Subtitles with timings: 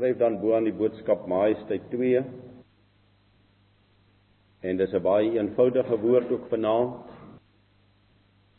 [0.00, 2.22] skryf dan bo aan die boodskap Majesteit 2.
[4.64, 7.04] En dis 'n baie eenvoudige woord ook vanaand.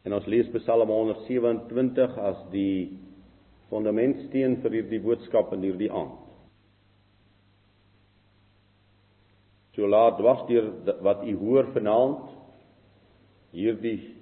[0.06, 3.00] En ons lees Psalm 127 as die
[3.70, 6.20] fundamentsteen vir hierdie boodskap in hierdie aand.
[9.74, 12.30] So laat was deur wat u hoor vanaand
[13.52, 14.14] hierdie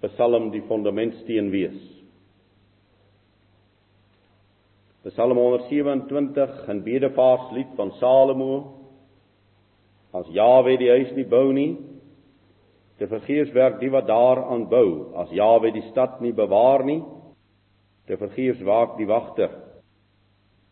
[0.00, 1.95] Psalm die fundamentsteen wees.
[5.06, 8.74] Psalm 127 'n bedevaarslied van Salomo.
[10.10, 11.76] As Jawe die huis nie bou nie,
[12.98, 15.14] te vergeefs werk die wat daaraan bou.
[15.14, 17.04] As Jawe die stad nie bewaar nie,
[18.06, 19.50] te vergeefs waak die wagter.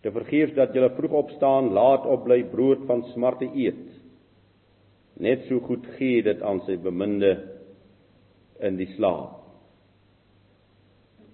[0.02, 3.87] Te vergeefs dat jy vroeg opstaan, laat opbly brood van smarte eet.
[5.16, 7.37] Net so goed gee dit aan sy beminde
[8.59, 9.38] in die slaap.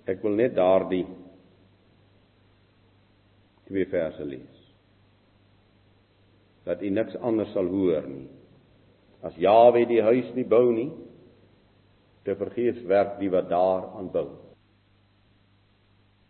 [0.05, 1.06] Ek wil net daardie
[3.71, 4.59] twee verse lees.
[6.67, 8.27] Dat u niks anders sal hoor nie.
[9.23, 10.91] As Jawe die huis nie bou nie,
[12.27, 14.29] te vergeefs werk die wat daar aan bou.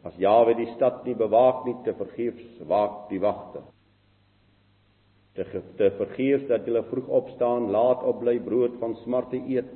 [0.06, 3.64] As Jawe die stad nie bewaak nie, te vergeefs waak die wagter.
[5.36, 5.44] Te,
[5.78, 9.68] te vergeefs dat hulle vroeg opstaan, laat opbly brood van smarte eet.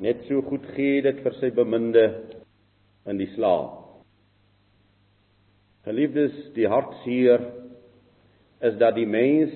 [0.00, 2.06] Net so goed gee dit vir sy beminde
[3.08, 3.87] in die slaap.
[5.88, 7.46] Geliefdes, die hartseer
[8.60, 9.54] is dat die mens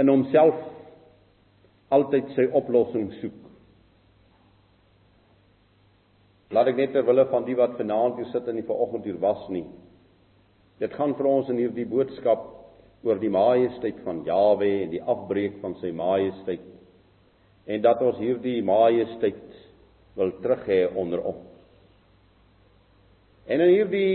[0.00, 0.56] in homself
[1.94, 3.36] altyd sy oplossing soek.
[6.50, 9.44] Laat ek net terwille van die wat vanaand hier sit en die vanoggend hier was
[9.54, 9.68] nie.
[10.82, 12.48] Dit gaan vir ons in hierdie boodskap
[13.06, 16.66] oor die majesteit van Jawe en die afbreek van sy majesteit
[17.70, 19.46] en dat ons hierdie majesteit
[20.18, 21.46] wil terug hê onder ons.
[23.50, 24.14] En in hierdie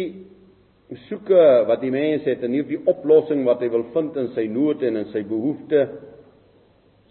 [1.07, 4.83] soeke wat die mens het en hierdie oplossing wat hy wil vind in sy nood
[4.85, 5.95] en in sy behoeftes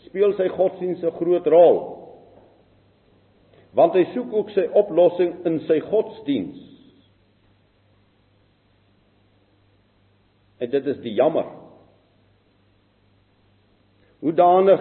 [0.05, 1.79] speel sy godsdienst 'n groot rol.
[3.75, 6.61] Want hy soek ook sy oplossing in sy godsdiens.
[10.59, 11.47] En dit is die jammer.
[14.21, 14.81] Hoe danig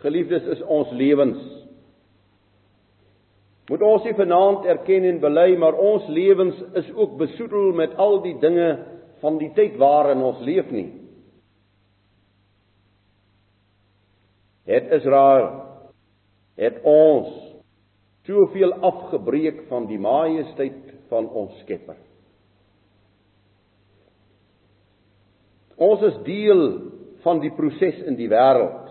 [0.00, 1.57] geliefdes is ons lewens
[3.68, 8.22] Moet ons nie vanaand erken en bely, maar ons lewens is ook besoedel met al
[8.24, 8.68] die dinge
[9.20, 10.88] van die tyd waarin ons leef nie.
[14.68, 15.50] Het Israel
[16.60, 17.28] het ons
[18.28, 21.96] soveel afgebreek van die majesteit van ons Skepper.
[25.78, 26.64] Ons is deel
[27.22, 28.88] van die proses in die wêreld.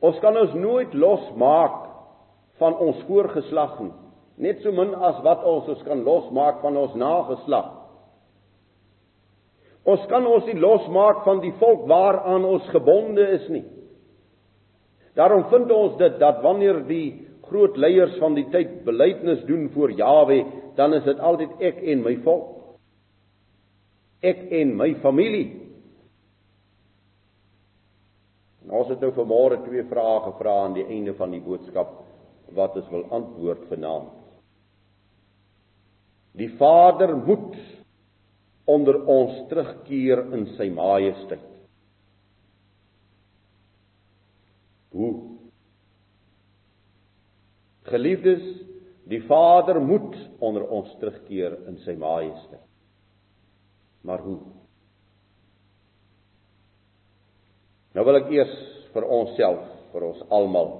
[0.00, 1.89] Ons kan ons nooit losmaak
[2.60, 3.92] van ons voorgeslag nie.
[4.40, 7.76] Net so min as wat ons ons kan losmaak van ons nageslag.
[9.88, 13.64] Ons kan ons nie losmaak van die volk waaraan ons gebonde is nie.
[15.16, 19.92] Daarom vind ons dit dat wanneer die groot leiers van die tyd belydenis doen voor
[19.98, 20.44] Jawe,
[20.76, 22.76] dan is dit altyd ek en my volk.
[24.22, 25.48] Ek en my familie.
[28.64, 31.96] En ons het nou vanmôre twee vrae gevra aan die einde van die boodskap
[32.56, 34.16] wat ons wil antwoord vanaand.
[36.38, 37.56] Die Vader moet
[38.70, 41.46] onder ons terugkeer in sy majesteit.
[44.94, 45.10] Hoe?
[47.90, 48.44] Geliefdes,
[49.10, 52.66] die Vader moet onder ons terugkeer in sy majesteit.
[54.06, 54.38] Maar hoe?
[57.94, 58.54] Nou wil ek eers
[58.94, 60.70] vir onsself, vir ons almal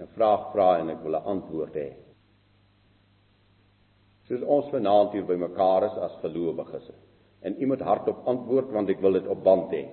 [0.00, 1.90] 'n vraag vra en ek wil 'n antwoord hê.
[4.28, 6.90] Soos ons vanaand hier bymekaar is as gelowiges
[7.42, 9.84] en iemand hardop antwoord want ek wil dit op band hê.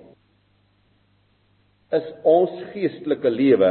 [1.92, 3.70] Is ons geestelike lewe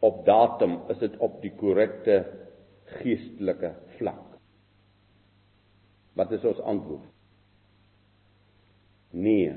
[0.00, 2.20] op datum, is dit op die korrekte
[3.00, 4.38] geestelike vlak?
[6.14, 7.08] Wat is ons antwoord?
[9.10, 9.50] Nee,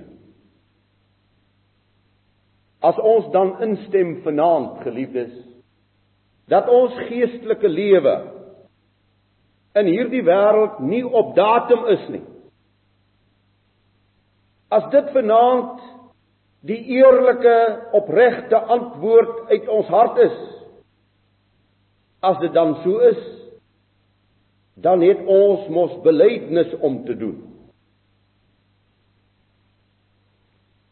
[2.83, 5.33] as ons dan instem vanaand geliefdes
[6.51, 8.15] dat ons geestelike lewe
[9.79, 12.25] in hierdie wêreld nie op datum is nie.
[14.73, 15.79] As dit vanaand
[16.67, 17.55] die eerlike
[17.99, 20.35] opregte antwoord uit ons hart is
[22.23, 23.23] as dit dan so is
[24.83, 27.52] dan het ons mos belydenis om te doen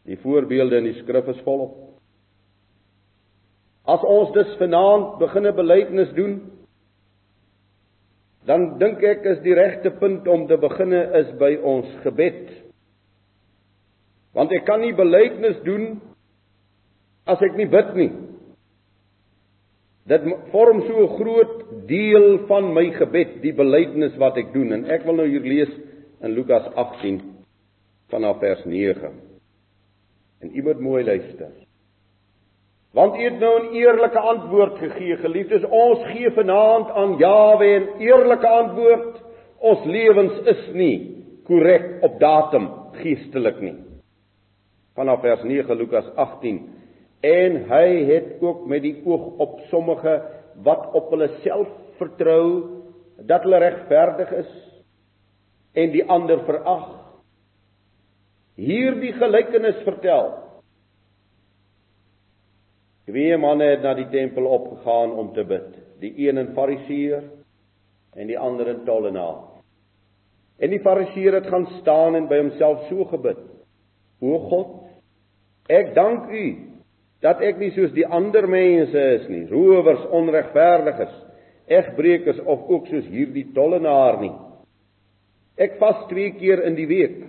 [0.08, 1.76] Die voorbeelde in die skrif is volop.
[3.82, 6.36] As ons dus vanaand beginne belydenis doen,
[8.46, 12.50] dan dink ek is die regte punt om te beginne is by ons gebed.
[14.34, 15.96] Want ek kan nie belydenis doen
[17.30, 18.10] as ek nie bid nie.
[20.10, 24.90] Dit vorm so 'n groot deel van my gebed, die belydenis wat ek doen en
[24.90, 25.70] ek wil nou hier lees
[26.22, 27.20] in Lukas 18
[28.10, 29.31] vanaf vers 9.
[30.42, 31.50] En u moet mooi luister.
[32.92, 35.64] Want u het nou 'n eerlike antwoord gegee, geliefdes.
[35.64, 39.22] Ons gee vanaand aan Jawe 'n eerlike antwoord.
[39.58, 43.76] Ons lewens is nie korrek op datum geestelik nie.
[44.94, 46.68] Vanaf vers 9 Lukas 18
[47.20, 50.22] en hy het ook met die oog op sommige
[50.62, 52.64] wat op hulle self vertrou
[53.16, 54.52] dat hulle regverdig is
[55.72, 57.01] en die ander verag
[58.60, 60.32] hierdie gelykenis vertel
[63.08, 67.22] twee manne het na die tempel opgegaan om te bid die een 'n fariseer
[68.16, 69.62] en die ander 'n tollenaar
[70.58, 73.40] en die fariseer het gaan staan en by homself so gebid
[74.20, 74.70] o god
[75.68, 76.72] ek dank u
[77.22, 81.12] dat ek nie soos die ander mense is nie, rowers, onregverdiges,
[81.70, 84.32] egbreekers of ook soos hierdie tollenaar nie.
[85.62, 87.20] Ek vas twee keer in die week.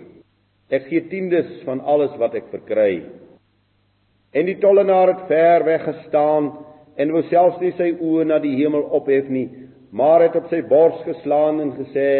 [0.72, 3.04] Ek gee tiendes van alles wat ek verkry.
[4.34, 6.52] En die tollenaar het ver weg gestaan
[6.96, 9.48] en wou selfs nie sy oë na die hemel ophef nie,
[9.94, 12.10] maar het op sy bors geslaan en gesê: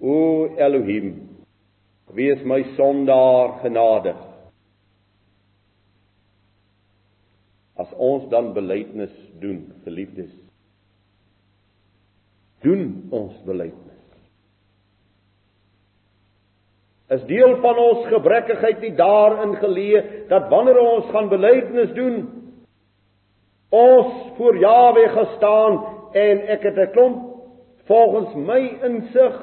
[0.00, 1.14] "O Elohim,
[2.14, 4.30] wees my sondaar genadig."
[7.80, 10.32] as ons dan belydenis doen, geliefdes.
[12.64, 13.89] Doen ons belydenis.
[17.10, 22.20] Is deel van ons gebrekkigheid nie daarin geleë dat wanneer ons gaan belydenis doen,
[23.74, 25.80] ons voor Jawe gestaan
[26.14, 27.18] en ek het 'n klomp
[27.86, 29.36] volgens my insig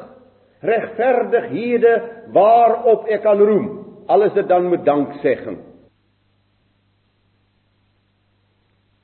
[0.61, 1.93] regverdighede
[2.31, 3.67] waarop ek kan roem.
[4.07, 5.59] Alles dit dan met danksegging.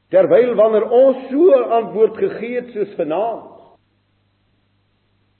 [0.09, 3.52] Terwyl wanneer ons so 'n antwoord gegee het soos vanaand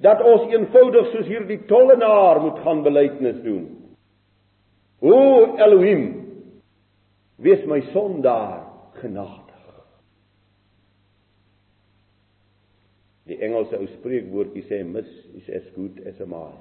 [0.04, 3.64] dat ons eenvoudig soos hierdie tollenaar moet gaan belydenis doen.
[5.04, 5.16] O
[5.64, 6.04] Elohim,
[7.44, 8.66] wees my sondaar
[9.00, 9.42] genadig.
[13.32, 15.08] Die Engelse ou spreekwoordjie sê mis
[15.40, 16.56] is as good as a man.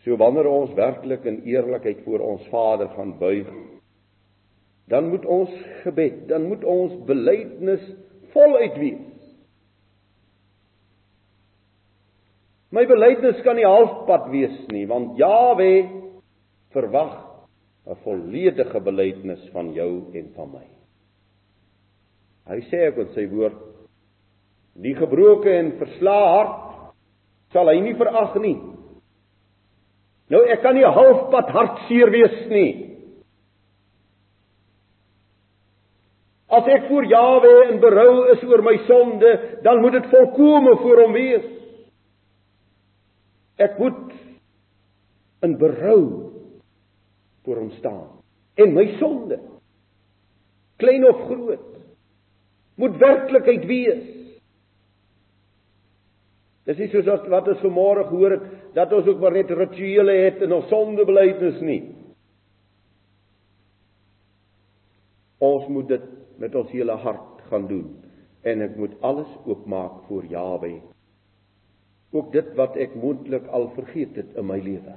[0.00, 3.48] So wanneer ons werklik in eerlikheid voor ons Vader gaan buig,
[4.88, 5.52] dan moet ons
[5.84, 7.84] gebed, dan moet ons belydenis
[8.34, 9.06] voluit wees.
[12.70, 15.72] My belydenis kan nie halfpad wees nie, want Jawe
[16.70, 17.16] verwag
[17.86, 20.66] 'n volledige belydenis van jou en van my.
[22.46, 23.58] Hy sê ek met sy woord
[24.74, 26.92] die gebroke en verslae hart
[27.52, 28.58] sal hy nie verag nie.
[30.30, 32.89] Nou ek kan nie halfpad hartseer wees nie.
[36.60, 39.30] As ek voor Jawe in berou is oor my sonde,
[39.64, 41.46] dan moet dit volkome voor hom wees.
[43.60, 44.10] Ek moet
[45.44, 46.02] in berou
[47.44, 48.08] voor hom staan
[48.60, 49.38] en my sonde
[50.80, 51.68] klein of groot
[52.80, 54.04] moet werklikheid wees.
[56.68, 60.44] Dis nie soos wat ons vanmôre gehoor het dat ons ook maar net rituele het
[60.44, 61.80] en ons sondebelydenis nie.
[65.40, 66.08] Ons moet dit
[66.40, 67.90] met ons hele hart gaan doen
[68.48, 70.72] en ek moet alles oopmaak voor Jawe.
[72.16, 74.96] Ook dit wat ek moontlik al vergeet het in my lewe.